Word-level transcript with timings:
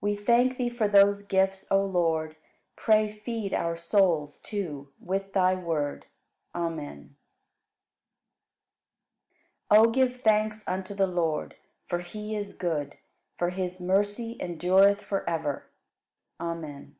53. 0.00 0.10
We 0.10 0.14
thank 0.26 0.56
Thee 0.58 0.68
for 0.68 0.88
those 0.88 1.22
gifts, 1.22 1.66
O 1.70 1.82
Lord; 1.82 2.36
Pray 2.76 3.08
feed 3.10 3.54
our 3.54 3.78
souls, 3.78 4.42
too, 4.42 4.92
with 5.00 5.32
Thy 5.32 5.54
Word. 5.54 6.04
Amen. 6.54 7.16
54. 9.70 9.78
O 9.86 9.90
give 9.90 10.20
thanks 10.20 10.68
unto 10.68 10.92
the 10.94 11.06
Lord, 11.06 11.56
for 11.86 12.00
He 12.00 12.36
is 12.36 12.58
good; 12.58 12.98
for 13.38 13.48
His 13.48 13.80
mercy 13.80 14.36
endureth 14.38 15.00
forever. 15.00 15.70
Amen. 16.38 16.96